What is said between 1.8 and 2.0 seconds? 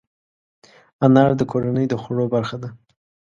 د